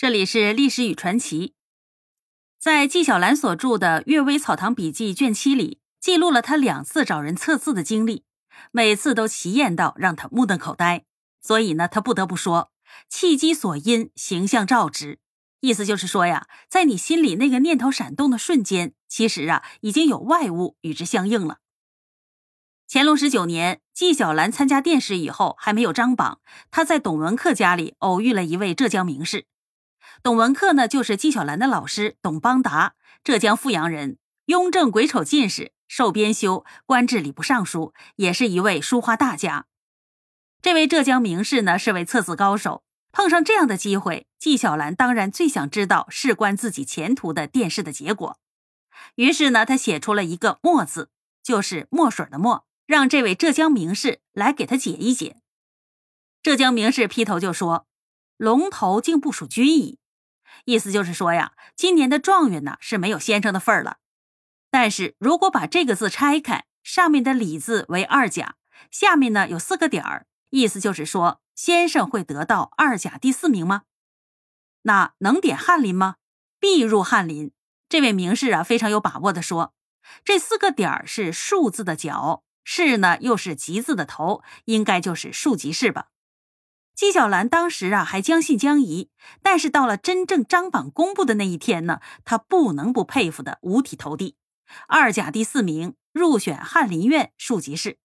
[0.00, 1.52] 这里是历史与传奇。
[2.58, 8.24] 在纪晓岚所著的《阅微草堂笔记》卷七里，记录了他两次找人测字的经历，
[8.72, 11.04] 每次都奇艳到让他目瞪口呆。
[11.42, 12.72] 所以呢，他不得不说
[13.10, 15.18] ：“契机所因，形象照之。”
[15.60, 21.58] 意思就是说呀，在你心里那个念头闪动的瞬间，其实啊，已经有外物与之相应了。
[22.88, 26.40] 乾隆十九年，纪晓岚参加殿试以后，还没有张榜，
[26.70, 29.44] 他在董文克家里偶遇了一位浙江名士。
[30.22, 39.66] 董文克呢，就是纪晓岚的老师董邦达，浙江富阳人，雍正癸丑进士，授编修，官至礼部尚书，也是一位书画大家。
[40.62, 42.84] 这位浙江名士呢，是位测字高手。
[43.12, 48.38] 碰上这样的机会，纪晓岚当然最想知道事关自己前途的殿试的结果。
[49.16, 51.10] 于是呢，他写出了一个“墨”字，
[51.42, 55.36] 就是墨水的“墨”，让这位浙江名士来给他解一解。
[56.40, 57.88] 浙江名士劈头就说
[58.38, 59.98] ：“龙头竟不属君矣。”
[60.64, 63.98] 意思就是说呀，今年的状元呢是没有先生的份儿了。
[64.70, 68.56] 但是如果把这个字拆开，上面的“李”字为二甲，
[68.90, 73.82] 下面呢有四个点儿，意思就是说先生会得到二甲第四名吗？
[74.82, 76.16] 那能点翰林吗？
[76.58, 77.52] 必入翰林。
[77.88, 79.74] 这位名士啊非常有把握的说，
[80.24, 86.06] 这四个点儿是数字的脚，士呢又是吉字的头，应该就是庶吉士吧。
[86.94, 89.08] 纪晓岚当时啊还将信将疑，
[89.42, 94.36] 但是到了真正张榜公布的那一天呢，他不能不佩服的五体投地。
[94.86, 97.98] 二甲第四名，入选翰林院庶吉士。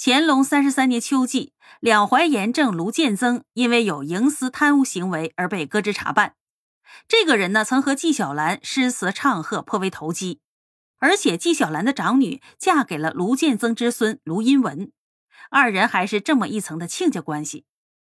[0.00, 6.34] 乾隆三十三年秋季，两淮盐政卢建增因为有营私贪污行为而被革职查办。
[7.06, 10.40] 这个人呢，曾和纪晓岚诗词唱和，颇为投机，
[10.98, 14.90] 而且纪晓岚的长女嫁给了卢建增之孙卢荫文。
[15.50, 17.64] 二人还是这么一层的亲家关系。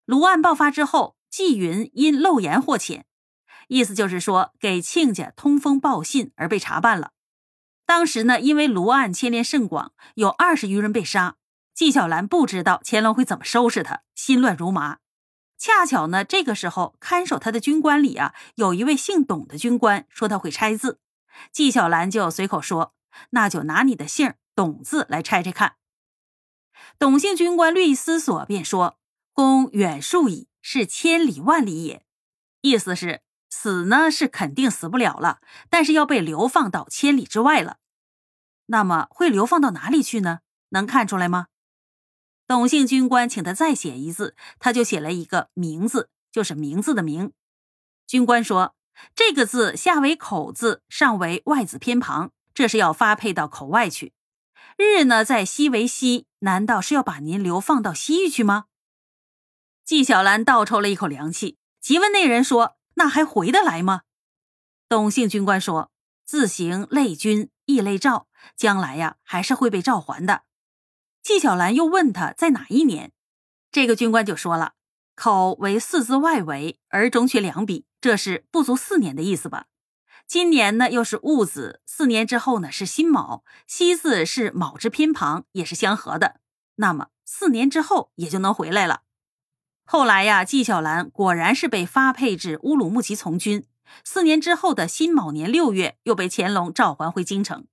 [0.05, 3.03] 卢案爆发之后，纪云因漏言获遣，
[3.69, 7.13] 意思就是说给亲家通风报信而被查办了。
[7.87, 11.37] 当时呢，因为卢案牵连甚广，有二十余人被杀。
[11.73, 14.99] 纪晓岚不知道乾隆会怎么收拾他，心乱如麻。
[15.57, 21.01] 恰巧呢，这个时候看守他的军官里啊，有一位姓董的军官说他会拆字，
[21.53, 22.95] 纪晓岚就随口说
[23.31, 25.77] ：“那就拿你的姓董字来拆拆看。”
[26.99, 28.99] 董姓军官略一思索，便说
[29.33, 32.05] ：“公远数矣，是千里万里也。”
[32.63, 37.79] 意思是死呢是肯定死不了了，但是要被流放到千里之外了。
[38.67, 40.41] 那么会流放到哪里去呢？
[40.71, 41.47] 能看出来吗？
[42.47, 47.33] 董姓军官请他再写一字，他就写了一个“名”字，就是名字的“名”。
[48.07, 48.75] 军官说
[49.15, 54.13] ：“这个字下为口字，上为外字偏旁，这是要发配到口外去。”
[54.81, 58.65] 日呢，在西为西，难道是要把您流放到西域去吗？
[59.85, 64.03] 纪晓岚倒抽了一口凉气，急问那人说：“那还回得来吗？”
[64.89, 65.91] 董姓军官说
[66.25, 68.27] ：“自行累君，亦累诏，
[68.57, 70.43] 将来呀，还是会被召还的。”
[71.23, 73.13] 纪晓岚又问他在哪一年，
[73.71, 74.73] 这个军官就说了
[75.15, 79.67] ：“口为四字外围，而中缺两笔，这是不足四年的意思吧？”
[80.31, 86.37] 今年呢又是戊子，四年之后呢是辛卯，西字是卯之偏旁，也是相合的。
[86.77, 89.01] 那么四年之后也就能回来了。
[89.85, 93.67] 后来呀，纪晓岚果然是被发配至乌鲁木齐从军。
[94.05, 97.67] 四年之后的辛卯年六月，又被乾隆召还回京城。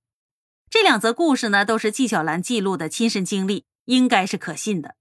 [0.68, 4.96] 这两则故事呢，都是纪晓岚记录的亲身经历，应该是可信的。